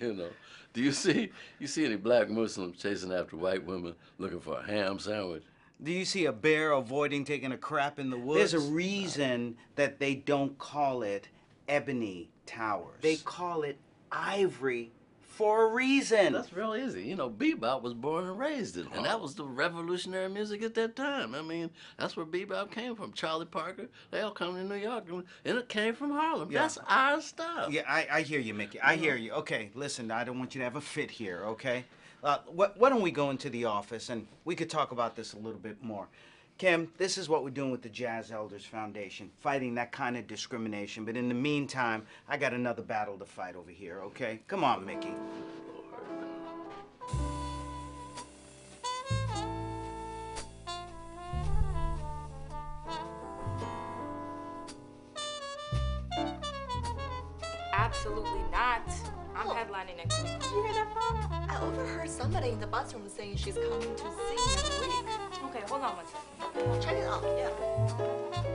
You 0.00 0.12
know, 0.12 0.28
do 0.74 0.82
you 0.82 0.92
see 0.92 1.30
you 1.58 1.66
see 1.66 1.86
any 1.86 1.96
black 1.96 2.28
Muslims 2.28 2.76
chasing 2.76 3.10
after 3.10 3.38
white 3.38 3.64
women 3.64 3.94
looking 4.18 4.38
for 4.38 4.58
a 4.58 4.62
ham 4.62 4.98
sandwich? 4.98 5.42
Do 5.82 5.92
you 5.92 6.04
see 6.04 6.24
a 6.24 6.32
bear 6.32 6.72
avoiding 6.72 7.24
taking 7.24 7.52
a 7.52 7.56
crap 7.56 7.98
in 7.98 8.10
the 8.10 8.18
woods? 8.18 8.52
There's 8.52 8.66
a 8.66 8.72
reason 8.72 9.56
that 9.76 10.00
they 10.00 10.16
don't 10.16 10.58
call 10.58 11.02
it 11.02 11.28
ebony 11.68 12.30
towers. 12.46 12.98
They 13.00 13.16
call 13.16 13.62
it 13.62 13.78
ivory 14.10 14.90
for 15.38 15.70
a 15.70 15.72
reason. 15.72 16.32
That's 16.32 16.52
real 16.52 16.74
easy. 16.74 17.04
You 17.04 17.14
know, 17.14 17.30
bebop 17.30 17.80
was 17.80 17.94
born 17.94 18.24
and 18.24 18.36
raised 18.36 18.76
in, 18.76 18.88
and 18.92 19.04
that 19.04 19.20
was 19.20 19.36
the 19.36 19.44
revolutionary 19.44 20.28
music 20.28 20.64
at 20.64 20.74
that 20.74 20.96
time. 20.96 21.32
I 21.32 21.42
mean, 21.42 21.70
that's 21.96 22.16
where 22.16 22.26
bebop 22.26 22.72
came 22.72 22.96
from. 22.96 23.12
Charlie 23.12 23.46
Parker, 23.46 23.86
they 24.10 24.20
all 24.20 24.32
come 24.32 24.56
to 24.56 24.64
New 24.64 24.74
York, 24.74 25.04
and 25.08 25.24
it 25.44 25.68
came 25.68 25.94
from 25.94 26.10
Harlem. 26.10 26.50
Yeah. 26.50 26.62
That's 26.62 26.78
our 26.88 27.20
stuff. 27.20 27.72
Yeah, 27.72 27.82
I, 27.88 28.08
I 28.10 28.22
hear 28.22 28.40
you, 28.40 28.52
Mickey. 28.52 28.80
I 28.80 28.96
hear 28.96 29.14
you. 29.14 29.30
Okay, 29.34 29.70
listen, 29.76 30.10
I 30.10 30.24
don't 30.24 30.40
want 30.40 30.56
you 30.56 30.58
to 30.58 30.64
have 30.64 30.74
a 30.74 30.80
fit 30.80 31.08
here, 31.08 31.44
okay? 31.46 31.84
Uh, 32.24 32.38
wh- 32.46 32.76
why 32.76 32.88
don't 32.88 33.02
we 33.02 33.12
go 33.12 33.30
into 33.30 33.48
the 33.48 33.64
office 33.64 34.08
and 34.08 34.26
we 34.44 34.56
could 34.56 34.68
talk 34.68 34.90
about 34.90 35.14
this 35.14 35.34
a 35.34 35.38
little 35.38 35.60
bit 35.60 35.80
more? 35.84 36.08
Kim, 36.58 36.90
this 36.98 37.16
is 37.18 37.28
what 37.28 37.44
we're 37.44 37.50
doing 37.50 37.70
with 37.70 37.82
the 37.82 37.88
Jazz 37.88 38.32
Elders 38.32 38.64
Foundation, 38.64 39.30
fighting 39.38 39.76
that 39.76 39.92
kind 39.92 40.16
of 40.16 40.26
discrimination. 40.26 41.04
But 41.04 41.16
in 41.16 41.28
the 41.28 41.34
meantime, 41.34 42.04
I 42.28 42.36
got 42.36 42.52
another 42.52 42.82
battle 42.82 43.16
to 43.18 43.24
fight 43.24 43.54
over 43.54 43.70
here, 43.70 44.00
okay? 44.06 44.40
Come 44.48 44.64
on, 44.64 44.84
Mickey. 44.84 45.14
I'm 59.78 59.86
next 59.96 60.20
week. 60.24 60.32
You 60.50 60.64
hear 60.64 60.72
that, 60.72 60.88
Mom? 60.92 61.46
I 61.48 61.60
overheard 61.62 62.10
somebody 62.10 62.48
in 62.48 62.58
the 62.58 62.66
bathroom 62.66 63.08
saying 63.08 63.36
she's 63.36 63.54
coming 63.54 63.80
to 63.80 64.02
sing 64.02 64.38
next 64.56 64.80
week. 64.80 64.90
Okay, 65.44 65.62
hold 65.68 65.82
on 65.82 65.96
one 65.96 66.06
second. 66.06 66.82
Check 66.82 66.96
it 66.96 67.04
out, 67.04 67.22
yeah. 67.38 68.47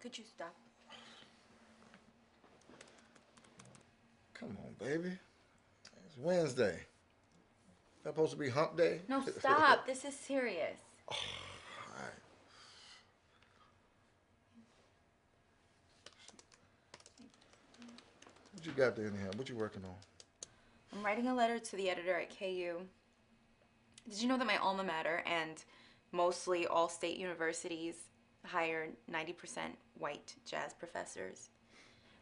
Could 0.00 0.16
you, 0.16 0.24
stop? 0.24 0.54
Come 4.34 4.56
on, 4.64 4.86
baby. 4.86 5.10
It's 6.06 6.16
Wednesday. 6.16 6.78
That 8.02 8.14
supposed 8.14 8.32
to 8.32 8.38
be 8.38 8.48
hump 8.48 8.78
day? 8.78 9.00
No, 9.08 9.22
stop. 9.38 9.86
this 9.86 10.04
is 10.06 10.16
serious. 10.16 10.78
Alright. 11.10 12.12
What 18.54 18.64
you 18.64 18.72
got 18.72 18.96
there 18.96 19.06
in 19.06 19.12
here? 19.12 19.30
What 19.36 19.48
you 19.50 19.56
working 19.56 19.82
on? 19.84 19.94
I'm 20.96 21.04
writing 21.04 21.28
a 21.28 21.34
letter 21.34 21.58
to 21.58 21.76
the 21.76 21.90
editor 21.90 22.18
at 22.18 22.30
KU. 22.36 22.80
Did 24.08 24.22
you 24.22 24.28
know 24.28 24.38
that 24.38 24.46
my 24.46 24.56
alma 24.56 24.82
mater 24.82 25.22
and 25.26 25.62
mostly 26.10 26.66
all 26.66 26.88
state 26.88 27.18
universities 27.18 27.94
hire 28.44 28.88
90% 29.10 29.34
white 29.98 30.34
jazz 30.44 30.72
professors, 30.74 31.50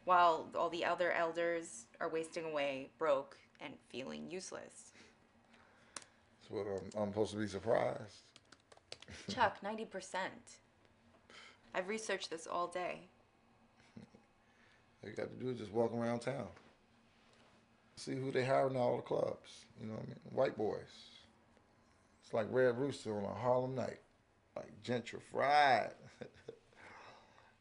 while 0.04 0.48
all 0.56 0.68
the 0.68 0.84
other 0.84 1.12
elders 1.12 1.86
are 2.00 2.08
wasting 2.08 2.44
away 2.44 2.90
broke 2.98 3.36
and 3.60 3.74
feeling 3.88 4.30
useless? 4.30 4.92
That's 6.40 6.50
what 6.50 6.66
I'm, 6.66 7.02
I'm 7.02 7.08
supposed 7.10 7.32
to 7.32 7.38
be 7.38 7.46
surprised. 7.46 8.22
Chuck, 9.30 9.58
90%. 9.64 10.16
I've 11.74 11.88
researched 11.88 12.30
this 12.30 12.46
all 12.46 12.66
day. 12.66 13.02
All 15.02 15.10
you 15.10 15.16
got 15.16 15.28
to 15.30 15.44
do 15.44 15.50
is 15.50 15.58
just 15.58 15.72
walk 15.72 15.92
around 15.94 16.20
town. 16.20 16.48
See 17.96 18.14
who 18.14 18.30
they 18.30 18.44
hiring 18.44 18.74
in 18.74 18.80
all 18.80 18.96
the 18.96 19.02
clubs. 19.02 19.64
You 19.80 19.88
know 19.88 19.94
what 19.94 20.04
I 20.04 20.06
mean? 20.06 20.16
White 20.30 20.56
boys. 20.56 21.18
It's 22.22 22.32
like 22.32 22.46
Red 22.50 22.78
Rooster 22.78 23.16
on 23.16 23.24
a 23.24 23.34
Harlem 23.34 23.74
night. 23.74 24.00
Like 24.56 24.70
gentrified. 24.84 25.92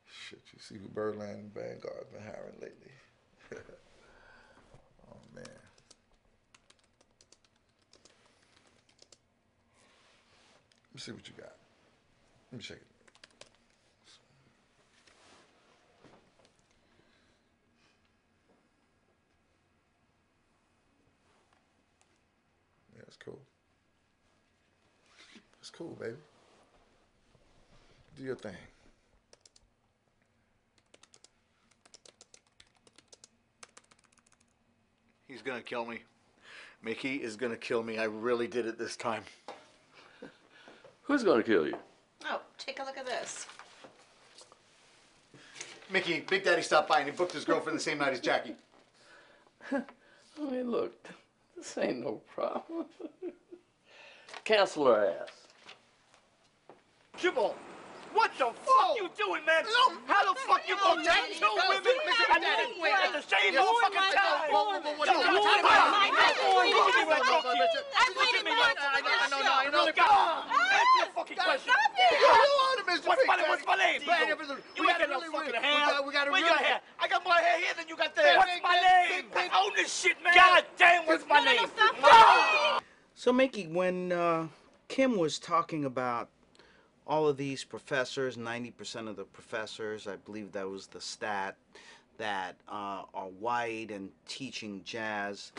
Shit, 0.05 0.41
you 0.53 0.59
see 0.59 0.75
who 0.75 0.87
Birdland 0.87 1.39
and 1.39 1.53
Vanguard 1.53 2.11
been 2.11 2.21
hiring 2.21 2.55
lately. 2.61 2.91
oh 5.09 5.17
man. 5.33 5.43
Let 10.87 10.93
me 10.93 10.99
see 10.99 11.11
what 11.11 11.27
you 11.27 11.33
got. 11.37 11.55
Let 12.51 12.57
me 12.57 12.63
check 12.63 12.77
it. 12.77 12.83
Yeah, 22.95 23.03
it's 23.07 23.17
cool. 23.17 23.39
It's 25.59 25.69
cool, 25.69 25.95
baby. 25.99 26.15
Do 28.17 28.23
your 28.23 28.35
thing. 28.35 28.55
He's 35.27 35.43
gonna 35.43 35.61
kill 35.61 35.85
me. 35.85 35.99
Mickey 36.81 37.17
is 37.17 37.35
gonna 37.35 37.57
kill 37.57 37.83
me. 37.83 37.99
I 37.99 38.05
really 38.05 38.47
did 38.47 38.65
it 38.65 38.79
this 38.79 38.95
time. 38.95 39.23
Who's 41.03 41.23
gonna 41.23 41.43
kill 41.43 41.67
you? 41.67 41.77
Oh, 42.25 42.41
take 42.57 42.79
a 42.79 42.83
look 42.83 42.97
at 42.97 43.05
this. 43.05 43.45
Mickey, 45.91 46.21
Big 46.21 46.43
Daddy 46.43 46.63
stopped 46.63 46.89
by 46.89 46.99
and 46.99 47.09
he 47.09 47.15
booked 47.15 47.33
his 47.33 47.45
girlfriend 47.45 47.77
the 47.77 47.83
same 47.83 47.99
night 47.99 48.13
as 48.13 48.19
Jackie. 48.19 48.55
I 49.71 49.83
mean, 50.39 50.71
look, 50.71 51.07
this 51.55 51.77
ain't 51.77 51.99
no 51.99 52.21
problem. 52.33 52.87
Cancel 54.43 54.87
her 54.87 55.05
ass. 55.21 55.29
Jimbo, 57.17 57.55
what 58.13 58.31
the 58.37 58.49
fuck 58.53 58.95
you 58.95 59.09
doing, 59.17 59.43
man? 59.45 59.63
How 60.07 60.21
the 60.27 60.39
fuck 60.47 60.61
you 60.67 60.75
gonna 60.77 61.03
take 61.03 61.39
two 61.39 61.47
women 61.47 61.95
at 62.31 62.39
the, 62.39 62.51
at 62.87 63.11
the 63.13 63.23
same 63.23 63.53
motherfucking 63.53 64.11
time? 64.13 64.51
What 64.51 65.07
Yo, 65.07 65.13
are 65.13 65.31
you 65.31 65.37
you 65.37 65.43
talking 65.43 65.63
mind? 65.63 66.13
about? 66.13 66.27
Look 66.57 66.87
at 66.87 66.95
me 66.95 67.03
when 67.07 67.17
I 67.17 67.25
talk 67.27 67.43
to 67.43 67.55
you. 67.55 67.67
Look 68.15 68.33
at 68.33 68.45
me 68.45 68.51
when 68.51 68.59
I 68.59 68.75
talk 68.75 68.93
to 68.93 69.03
you. 69.03 69.29
No, 69.31 69.39
no, 69.41 69.53
no, 69.69 69.85
no. 69.85 69.91
God, 69.91 70.43
Answer 70.47 71.05
the 71.05 71.11
fucking 71.15 71.37
question. 71.37 71.73
What's 73.07 73.23
my, 73.27 73.37
what's 73.47 73.65
my 73.65 73.75
name? 73.75 74.01
You 74.01 74.07
got 74.87 75.09
no 75.09 75.19
fucking 75.19 75.53
hair. 75.61 76.01
we 76.03 76.13
really- 76.13 76.39
your 76.41 76.57
hair? 76.57 76.79
I 76.99 77.07
got 77.07 77.23
more 77.23 77.33
hair 77.33 77.59
here 77.59 77.73
than 77.77 77.87
you 77.87 77.95
got 77.97 78.15
there. 78.15 78.37
What's 78.37 78.61
my 78.63 78.79
name? 78.81 79.25
Own 79.55 79.71
this 79.75 79.93
shit, 79.93 80.17
man. 80.23 80.33
God 80.35 80.65
damn, 80.77 81.05
what's 81.05 81.25
my 81.27 81.43
name? 81.43 81.67
So, 83.15 83.33
Mickey, 83.33 83.67
when 83.67 84.11
uh, 84.11 84.47
Kim 84.87 85.17
was 85.17 85.39
talking 85.39 85.85
about 85.85 86.29
all 87.07 87.27
of 87.27 87.37
these 87.37 87.63
professors, 87.63 88.37
90% 88.37 89.07
of 89.07 89.15
the 89.15 89.23
professors, 89.23 90.07
I 90.07 90.17
believe 90.17 90.51
that 90.51 90.69
was 90.69 90.87
the 90.87 91.01
stat, 91.01 91.55
that 92.17 92.55
uh, 92.67 93.03
are 93.13 93.29
white 93.39 93.91
and 93.91 94.09
teaching 94.27 94.81
jazz, 94.83 95.51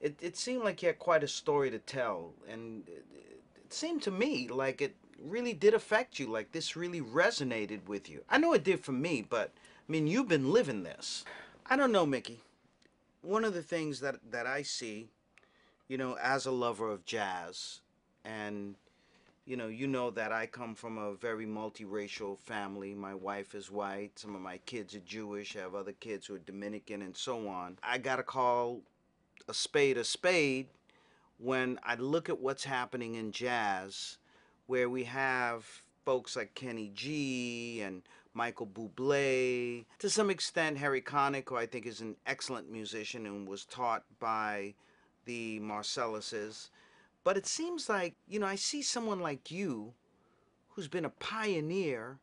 it, 0.00 0.16
it 0.20 0.36
seemed 0.36 0.64
like 0.64 0.82
you 0.82 0.88
had 0.88 0.98
quite 0.98 1.22
a 1.22 1.28
story 1.28 1.70
to 1.70 1.78
tell. 1.78 2.32
And 2.48 2.86
it, 2.88 3.04
it 3.56 3.72
seemed 3.72 4.02
to 4.02 4.10
me 4.10 4.48
like 4.48 4.82
it 4.82 4.96
really 5.22 5.52
did 5.52 5.74
affect 5.74 6.18
you, 6.18 6.26
like 6.26 6.52
this 6.52 6.76
really 6.76 7.00
resonated 7.00 7.86
with 7.86 8.10
you. 8.10 8.22
I 8.28 8.38
know 8.38 8.52
it 8.52 8.64
did 8.64 8.80
for 8.80 8.92
me, 8.92 9.24
but 9.28 9.52
I 9.88 9.92
mean, 9.92 10.06
you've 10.06 10.28
been 10.28 10.52
living 10.52 10.82
this. 10.82 11.24
I 11.66 11.76
don't 11.76 11.92
know, 11.92 12.06
Mickey. 12.06 12.40
One 13.22 13.44
of 13.44 13.54
the 13.54 13.62
things 13.62 14.00
that, 14.00 14.16
that 14.30 14.46
I 14.46 14.62
see 14.62 15.08
you 15.88 15.96
know, 15.96 16.16
as 16.20 16.46
a 16.46 16.50
lover 16.50 16.90
of 16.90 17.04
jazz, 17.04 17.80
and 18.24 18.74
you 19.46 19.56
know, 19.56 19.68
you 19.68 19.86
know 19.86 20.10
that 20.10 20.32
I 20.32 20.46
come 20.46 20.74
from 20.74 20.98
a 20.98 21.14
very 21.14 21.46
multiracial 21.46 22.36
family. 22.36 22.94
My 22.94 23.14
wife 23.14 23.54
is 23.54 23.70
white. 23.70 24.18
Some 24.18 24.34
of 24.34 24.40
my 24.40 24.58
kids 24.58 24.94
are 24.96 25.00
Jewish. 25.00 25.56
I 25.56 25.60
have 25.60 25.76
other 25.76 25.92
kids 25.92 26.26
who 26.26 26.34
are 26.34 26.40
Dominican, 26.40 27.00
and 27.00 27.16
so 27.16 27.48
on. 27.48 27.78
I 27.82 27.98
gotta 27.98 28.24
call 28.24 28.80
a 29.48 29.54
spade 29.54 29.96
a 29.96 30.04
spade 30.04 30.66
when 31.38 31.78
I 31.84 31.94
look 31.94 32.28
at 32.28 32.40
what's 32.40 32.64
happening 32.64 33.14
in 33.14 33.30
jazz, 33.30 34.18
where 34.66 34.90
we 34.90 35.04
have 35.04 35.64
folks 36.04 36.34
like 36.34 36.54
Kenny 36.54 36.90
G 36.92 37.82
and 37.82 38.02
Michael 38.34 38.66
Bublé, 38.66 39.84
to 40.00 40.10
some 40.10 40.28
extent 40.28 40.78
Harry 40.78 41.00
Connick, 41.00 41.48
who 41.48 41.56
I 41.56 41.66
think 41.66 41.86
is 41.86 42.00
an 42.00 42.16
excellent 42.26 42.70
musician 42.70 43.26
and 43.26 43.48
was 43.48 43.64
taught 43.64 44.02
by 44.18 44.74
the 45.24 45.60
Marsalises. 45.60 46.70
But 47.26 47.36
it 47.36 47.48
seems 47.48 47.88
like, 47.88 48.14
you 48.28 48.38
know, 48.38 48.46
I 48.46 48.54
see 48.54 48.82
someone 48.82 49.18
like 49.18 49.50
you 49.50 49.94
who's 50.68 50.86
been 50.86 51.04
a 51.04 51.10
pioneer, 51.10 52.20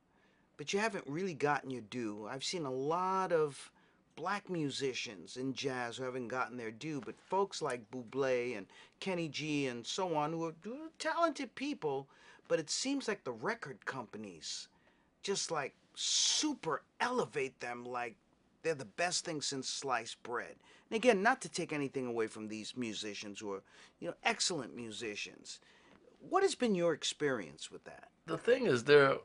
but 0.56 0.72
you 0.72 0.80
haven't 0.80 1.04
really 1.06 1.34
gotten 1.34 1.70
your 1.70 1.82
due. 1.82 2.26
I've 2.32 2.46
seen 2.46 2.64
a 2.64 2.72
lot 2.72 3.34
of 3.34 3.70
black 4.16 4.50
musicians 4.50 5.36
in 5.36 5.56
jazz 5.56 5.98
who 5.98 6.06
haven't 6.06 6.30
gotten 6.30 6.56
their 6.56 6.72
due, 6.72 7.02
but 7.02 7.20
folks 7.20 7.62
like 7.62 7.92
Bublé 7.92 8.56
and 8.58 8.66
Kenny 9.02 9.28
G 9.28 9.68
and 9.68 9.86
so 9.86 10.16
on 10.16 10.32
who 10.32 10.46
are 10.46 10.54
talented 11.00 11.54
people, 11.54 12.08
but 12.48 12.62
it 12.62 12.70
seems 12.70 13.06
like 13.06 13.26
the 13.26 13.34
record 13.34 13.86
companies 13.86 14.70
just 15.22 15.52
like 15.52 15.74
super 15.96 16.82
elevate 17.02 17.60
them 17.60 17.84
like 17.84 18.16
they're 18.64 18.74
the 18.74 18.86
best 18.86 19.26
thing 19.26 19.42
since 19.42 19.68
sliced 19.70 20.22
bread. 20.24 20.56
And 20.90 20.96
again, 20.96 21.22
not 21.22 21.42
to 21.42 21.50
take 21.50 21.74
anything 21.74 22.08
away 22.08 22.28
from 22.28 22.48
these 22.48 22.76
musicians 22.76 23.40
who 23.40 23.52
are, 23.54 23.64
you 24.00 24.08
know, 24.08 24.16
excellent 24.24 24.76
musicians. 24.76 25.60
What 26.30 26.44
has 26.44 26.56
been 26.56 26.74
your 26.74 26.94
experience 26.94 27.70
with 27.70 27.84
that? 27.84 28.10
The 28.26 28.38
thing 28.38 28.66
is, 28.66 28.86
there 28.86 29.18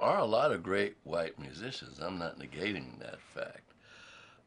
are 0.00 0.18
a 0.18 0.24
lot 0.24 0.52
of 0.52 0.62
great 0.62 0.96
white 1.04 1.38
musicians. 1.38 1.98
I'm 1.98 2.18
not 2.18 2.38
negating 2.38 2.98
that 3.00 3.20
fact. 3.20 3.72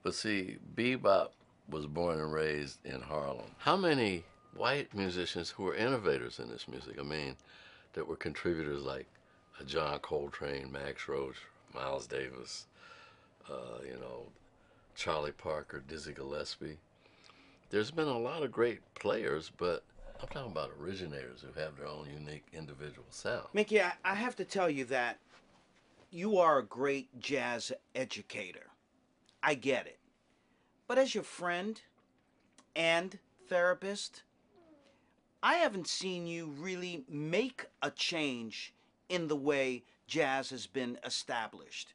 But 0.03 0.15
see, 0.15 0.57
bebop 0.75 1.29
was 1.69 1.85
born 1.85 2.19
and 2.19 2.33
raised 2.33 2.83
in 2.85 3.01
Harlem. 3.01 3.51
How 3.59 3.77
many 3.77 4.23
white 4.55 4.93
musicians 4.95 5.51
who 5.51 5.63
were 5.63 5.75
innovators 5.75 6.39
in 6.39 6.49
this 6.49 6.67
music? 6.67 6.97
I 6.99 7.03
mean, 7.03 7.35
that 7.93 8.07
were 8.07 8.15
contributors 8.15 8.81
like 8.81 9.07
John 9.65 9.99
Coltrane, 9.99 10.71
Max 10.71 11.07
Roach, 11.07 11.35
Miles 11.73 12.07
Davis, 12.07 12.65
uh, 13.49 13.83
you 13.85 13.99
know, 13.99 14.08
Charlie 14.99 15.31
Parker, 15.31 15.81
Dizzy 15.87 16.11
Gillespie. 16.11 16.77
There's 17.69 17.89
been 17.89 18.09
a 18.09 18.19
lot 18.19 18.43
of 18.43 18.51
great 18.51 18.81
players, 18.95 19.49
but 19.57 19.85
I'm 20.21 20.27
talking 20.27 20.51
about 20.51 20.71
originators 20.77 21.41
who 21.41 21.57
have 21.57 21.77
their 21.77 21.87
own 21.87 22.09
unique 22.13 22.45
individual 22.51 23.07
sound. 23.09 23.45
Mickey, 23.53 23.81
I, 23.81 23.93
I 24.03 24.15
have 24.15 24.35
to 24.35 24.43
tell 24.43 24.69
you 24.69 24.83
that 24.85 25.19
you 26.11 26.37
are 26.37 26.59
a 26.59 26.65
great 26.65 27.17
jazz 27.17 27.71
educator. 27.95 28.67
I 29.41 29.53
get 29.53 29.87
it. 29.87 29.99
But 30.85 30.97
as 30.97 31.15
your 31.15 31.23
friend 31.23 31.79
and 32.75 33.19
therapist, 33.47 34.23
I 35.41 35.53
haven't 35.55 35.87
seen 35.87 36.27
you 36.27 36.53
really 36.59 37.05
make 37.07 37.67
a 37.81 37.89
change 37.89 38.73
in 39.07 39.29
the 39.29 39.37
way 39.37 39.83
jazz 40.07 40.49
has 40.49 40.67
been 40.67 40.97
established. 41.05 41.93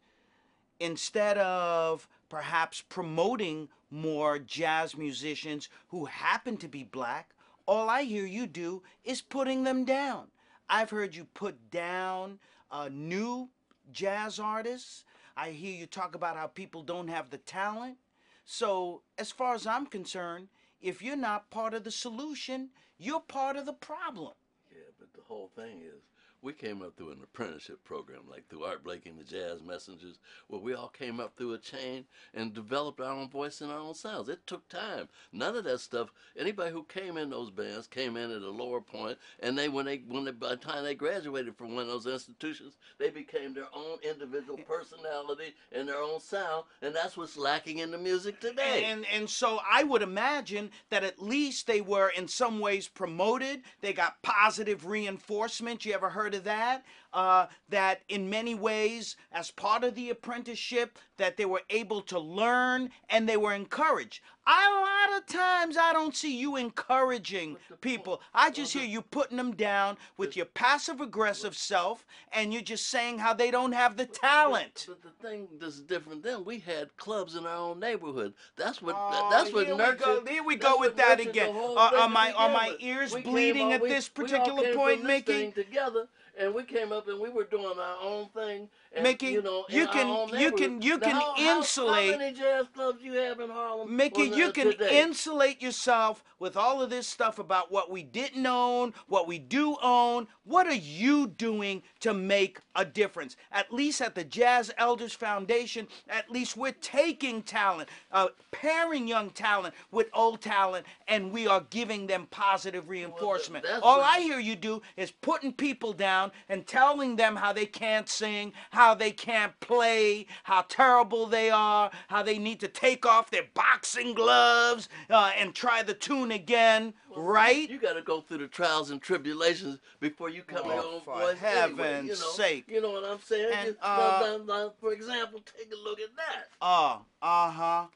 Instead 0.81 1.37
of 1.37 2.09
perhaps 2.35 2.83
promoting 2.89 3.69
more 3.93 4.41
jazz 4.41 4.97
musicians 4.97 5.69
who 5.87 6.07
happen 6.07 6.57
to 6.57 6.67
be 6.67 6.83
black, 6.83 7.33
all 7.65 7.89
I 7.89 8.03
hear 8.03 8.27
you 8.27 8.49
do 8.49 8.83
is 9.05 9.23
putting 9.23 9.63
them 9.63 9.85
down. 9.85 10.27
I've 10.69 10.91
heard 10.91 11.15
you 11.15 11.27
put 11.27 11.71
down 11.71 12.41
uh, 12.73 12.89
new 12.91 13.51
jazz 13.93 14.41
artists. 14.41 15.05
I 15.37 15.51
hear 15.51 15.77
you 15.77 15.87
talk 15.87 16.17
about 16.17 16.37
how 16.37 16.49
people 16.49 16.83
don't 16.83 17.07
have 17.07 17.31
the 17.31 17.39
talent. 17.39 17.99
So, 18.45 19.03
as 19.17 19.31
far 19.31 19.55
as 19.55 19.65
I'm 19.65 19.87
concerned, 19.87 20.49
if 20.81 21.03
you're 21.03 21.15
not 21.15 21.51
part 21.51 21.73
of 21.73 21.85
the 21.85 21.93
solution, 21.93 22.71
you're 22.99 23.21
part 23.21 23.55
of 23.55 23.65
the 23.65 23.73
problem. 23.73 24.33
Yeah, 24.73 24.91
but 24.99 25.13
the 25.13 25.23
whole 25.23 25.53
thing 25.55 25.83
is, 25.83 26.03
we 26.45 26.53
came 26.53 26.83
up 26.83 26.95
through 26.97 27.11
an 27.11 27.21
apprenticeship 27.23 27.83
program, 27.85 28.21
like 28.31 28.47
through 28.49 28.65
Art 28.65 28.85
Blakey 28.85 29.09
and 29.09 29.19
the 29.19 29.25
Jazz 29.25 29.63
Messengers, 29.63 30.19
where 30.49 30.61
we 30.61 30.75
all 30.75 30.89
came 30.89 31.19
up 31.19 31.35
through 31.37 31.55
a 31.55 31.59
chain 31.59 32.05
and 32.35 32.53
developed 32.53 33.01
our 33.01 33.13
own 33.13 33.29
voice 33.31 33.63
and 33.63 33.73
our 33.73 33.79
own 33.79 33.95
sounds. 33.95 34.29
It 34.29 34.47
took 34.47 34.69
time. 34.69 35.09
None 35.33 35.57
of 35.57 35.65
that 35.65 35.81
stuff. 35.81 36.13
Anybody 36.39 36.71
who 36.71 36.85
came 36.85 37.17
in 37.17 37.31
those 37.31 37.51
bands 37.51 37.87
came 37.87 38.19
in 38.19 38.31
at 38.31 38.43
a 38.43 38.51
lower 38.51 38.83
point, 38.83 39.17
and 39.41 39.57
they 39.57 39.71
when 39.71 39.87
they 39.87 40.03
when 40.07 40.25
they 40.25 40.33
by 40.33 40.51
the 40.51 40.57
time 40.57 40.85
they 40.85 40.95
graduated 40.95 41.57
from 41.57 41.75
one 41.75 41.85
of 41.85 41.89
those 41.89 42.07
institutions, 42.07 42.75
they 42.99 43.09
became 43.09 43.55
their 43.55 43.69
own 43.75 43.99
individual 44.03 44.59
personality 44.59 45.55
and 45.73 45.89
their 45.89 46.03
own 46.03 46.21
sound, 46.21 46.65
and 46.83 46.95
that's 46.95 47.17
what's 47.17 47.39
lacking 47.39 47.79
in 47.79 47.91
the 47.91 47.99
music 47.99 48.39
today. 48.39 48.85
And 48.85 49.07
and 49.13 49.31
so 49.31 49.61
I 49.69 49.83
would 49.83 50.03
imagine 50.03 50.71
that 50.91 51.05
at 51.05 51.23
least 51.23 51.67
they 51.67 51.81
were 51.81 52.11
in 52.11 52.29
some 52.29 52.61
ways 52.61 52.87
promoted. 52.87 53.63
They 53.81 53.95
got 53.95 54.21
positive 54.23 54.85
reinforcement. 54.85 55.87
You 55.87 55.95
ever 55.95 56.11
heard 56.11 56.34
that? 56.41 56.85
Uh, 57.13 57.47
that 57.69 58.03
in 58.09 58.29
many 58.29 58.57
ways, 58.57 59.15
as 59.31 59.53
part 59.53 59.85
of 59.85 59.95
the 59.95 60.11
apprenticeship, 60.11 60.99
that 61.17 61.37
they 61.37 61.45
were 61.45 61.63
able 61.71 62.01
to 62.03 62.19
learn 62.19 62.91
and 63.09 63.29
they 63.29 63.37
were 63.37 63.53
encouraged. 63.55 64.21
I, 64.47 64.67
a 65.09 65.11
lot 65.13 65.21
of 65.21 65.27
times 65.29 65.77
I 65.77 65.93
don't 65.93 66.15
see 66.17 66.37
you 66.37 66.57
encouraging 66.57 67.57
people. 67.81 68.21
I 68.35 68.51
just 68.51 68.73
hear 68.73 68.85
you 68.85 69.01
putting 69.01 69.37
them 69.37 69.55
down 69.55 69.97
with 70.17 70.37
your 70.37 70.47
passive 70.47 71.01
aggressive 71.01 71.57
self, 71.57 72.05
and 72.33 72.53
you're 72.53 72.63
just 72.63 72.89
saying 72.89 73.19
how 73.21 73.33
they 73.33 73.53
don't 73.53 73.73
have 73.73 73.97
the 73.97 74.07
talent. 74.07 74.87
But 74.89 75.03
the 75.03 75.27
thing 75.29 75.47
that's 75.61 75.79
different 75.81 76.25
then, 76.25 76.45
we 76.45 76.59
had 76.59 76.95
clubs 76.97 77.37
in 77.37 77.47
our 77.47 77.57
own 77.57 77.79
neighborhood. 77.79 78.35
That's 78.57 78.83
what 78.83 78.97
Oh, 78.99 79.29
that's 79.31 79.53
what 79.53 79.67
here 79.67 79.77
we 79.77 79.79
nurtured. 79.83 80.01
go- 80.01 80.25
here 80.27 80.43
we 80.43 80.57
go 80.57 80.79
with 80.81 80.97
that 80.97 81.21
again. 81.21 81.55
Are- 81.55 81.79
are 81.79 81.91
to 81.93 82.09
my- 82.09 82.33
are 82.33 82.51
my 82.51 82.77
ears 82.81 83.15
We 83.15 83.23
bleeding 83.23 83.67
all- 83.69 83.73
at 83.75 83.83
we- 83.83 83.89
this 83.89 84.09
particular 84.09 84.75
point, 84.75 85.05
Mickey? 85.05 85.53
together, 85.53 86.09
and 86.39 86.55
we 86.55 86.65
came 86.65 86.93
up 86.93 87.09
and 87.09 87.21
we 87.21 87.31
were 87.31 87.45
doing 87.45 87.79
our 87.79 87.99
own 88.03 88.29
thing. 88.31 88.69
And, 88.95 89.03
Mickey, 89.03 89.27
you 89.29 89.43
know, 89.43 89.65
you 89.69 89.87
can- 89.89 90.29
you 90.39 90.53
can- 90.53 90.81
you 90.83 90.99
Now, 90.99 91.07
can 91.07 91.17
how- 91.17 91.35
insulate- 91.37 92.13
How 92.13 92.19
many 92.19 92.37
jazz 92.37 92.67
clubs 92.75 93.03
you 93.03 93.15
have 93.15 93.41
in 93.41 93.51
Harlem? 93.51 93.95
Mickey, 93.97 94.25
you 94.25 94.53
can 94.53 94.71
today? 94.73 95.03
insulate 95.03 95.61
yourself 95.61 96.23
with 96.39 96.57
all 96.57 96.81
of 96.83 96.91
this 96.91 97.09
stuff 97.09 97.39
about 97.39 97.71
what 97.73 97.91
we 97.91 98.03
didn't 98.03 98.47
own, 98.47 98.95
what 99.09 99.27
we 99.27 99.39
do 99.39 99.77
own. 99.83 100.29
What 100.45 100.67
are 100.67 100.75
you 100.75 101.27
doing 101.27 101.83
to 102.01 102.13
make 102.13 102.59
a 102.77 102.85
difference? 102.85 103.37
At 103.51 103.73
least 103.73 104.01
at 104.03 104.15
the 104.15 104.25
Jazz 104.25 104.71
Elders 104.77 105.15
Foundation, 105.15 105.89
at 106.09 106.31
least 106.31 106.57
we're 106.57 106.73
taking 106.73 107.43
talent, 107.43 107.89
uh, 108.13 108.29
pairing 108.51 109.09
young 109.09 109.31
talent 109.31 109.75
with 109.91 110.09
old 110.13 110.43
talent, 110.43 110.87
and 111.09 111.33
we 111.33 111.47
are 111.47 111.63
giving 111.71 112.07
them 112.07 112.27
positive 112.31 112.89
reinforcement. 112.89 113.65
that's 113.65 113.83
all 113.83 114.01
I 114.03 114.21
hear 114.21 114.39
you 114.39 114.55
do 114.55 114.83
is 114.97 115.11
putting 115.11 115.53
people 115.53 115.93
down 115.95 116.31
and 116.49 116.67
telling 116.67 117.17
them 117.17 117.37
how 117.37 117.53
they 117.53 117.67
can't 117.67 118.09
sing, 118.09 118.53
how 118.71 118.84
they 118.93 119.11
can't 119.13 119.59
play, 119.61 120.27
how 120.43 120.63
terrible 120.69 121.27
they 121.27 121.49
are, 121.49 121.91
how 122.09 122.23
they 122.23 122.37
need 122.39 122.61
to 122.61 122.69
take 122.69 123.07
off 123.07 123.31
their 123.31 123.45
boxing 123.55 124.13
gloves 124.13 124.91
uh, 125.09 125.31
and 125.39 125.55
try 125.55 125.83
the 125.83 125.95
tune 125.95 126.31
again, 126.33 126.93
right? 127.17 127.71
You 127.71 127.79
got 127.79 127.95
to 127.95 128.03
go 128.03 128.21
through 128.21 128.39
the 128.39 128.49
trials 128.49 128.91
and 128.91 129.01
tribulations 129.01 129.79
before 130.01 130.29
you 130.29 130.43
come 130.43 130.63
Oh, 130.65 131.01
for 131.05 131.15
voice. 131.21 131.39
heaven's 131.39 131.81
anyway, 131.81 132.03
you 132.03 132.09
know, 132.09 132.15
sake. 132.15 132.65
You 132.69 132.83
know 132.83 132.91
what 132.91 133.05
I'm 133.05 133.21
saying? 133.23 133.51
And, 133.55 133.67
Just- 133.69 133.79
uh, 133.83 134.21
now- 134.21 134.37
now- 134.37 134.45
now, 134.65 134.73
for 134.81 134.93
example, 134.93 135.41
take 135.57 135.73
a 135.73 135.77
look 135.89 136.01
at 136.01 136.15
that. 136.17 136.49
Uh, 136.61 136.99
uh-huh. 137.23 137.87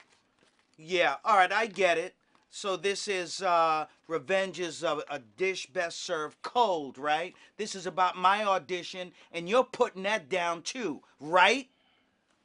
Yeah, 0.79 1.17
all 1.25 1.37
right, 1.37 1.51
I 1.53 1.67
get 1.67 1.99
it. 1.99 2.15
So 2.51 2.77
this 2.77 3.09
is 3.09 3.43
uh 3.43 3.87
Revenge 4.07 4.59
is 4.61 4.83
a, 4.83 5.03
a 5.11 5.19
dish 5.19 5.67
best 5.67 6.03
served 6.03 6.41
cold, 6.43 6.99
right? 6.99 7.35
This 7.57 7.75
is 7.75 7.87
about 7.87 8.17
my 8.17 8.45
audition, 8.45 9.13
and 9.33 9.49
you're 9.49 9.65
putting 9.65 10.03
that 10.05 10.29
down 10.29 10.63
too, 10.63 11.03
right? 11.21 11.69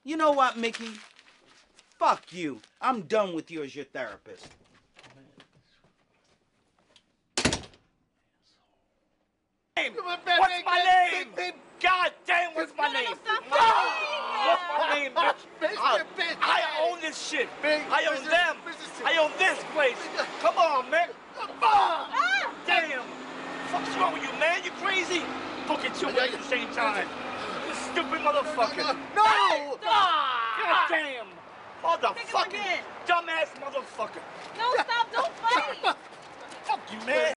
You 0.04 0.18
know 0.18 0.32
what, 0.32 0.58
Mickey? 0.58 0.92
Fuck 1.98 2.34
you. 2.34 2.60
I'm 2.82 3.04
done 3.04 3.34
with 3.34 3.50
you 3.50 3.64
as 3.64 3.76
your 3.76 3.86
therapist. 3.86 4.48
What's 9.76 10.66
my 10.66 10.84
name? 10.84 11.54
God 11.82 12.12
damn, 12.26 12.54
what's 12.54 12.72
my 12.78 12.92
name? 12.94 13.08
What's 13.10 14.62
my 14.78 14.94
name, 14.94 15.12
bitch? 15.12 15.78
I, 15.80 16.04
I 16.42 16.90
own 16.90 17.02
this 17.02 17.18
shit. 17.30 17.50
I 17.64 18.06
own 18.10 18.24
them. 18.26 18.58
I 19.02 19.18
own 19.18 19.32
this 19.40 19.58
place. 19.74 19.98
Come 20.42 20.58
on, 20.58 20.90
man. 20.90 21.10
come 21.36 21.50
Ah, 21.62 22.54
Damn. 22.68 23.02
What's 23.72 23.98
wrong 23.98 24.14
with 24.14 24.24
you, 24.24 24.32
man? 24.40 24.64
You 24.64 24.72
crazy? 24.72 25.24
Fucking 25.66 25.94
two 25.94 26.08
at 26.10 26.32
the 26.32 26.44
same 26.44 26.68
time. 26.70 27.08
You 27.68 27.74
stupid 27.74 28.20
motherfucker. 28.22 28.96
No! 29.16 29.78
God 29.82 30.90
damn. 30.90 31.26
Motherfucker. 31.84 32.80
Dumbass 33.08 33.50
motherfucker. 33.60 34.22
No, 34.58 34.74
stop, 34.84 35.12
don't 35.12 35.34
fight. 35.38 35.96
Fuck 36.64 36.80
you, 36.92 37.06
man. 37.08 37.34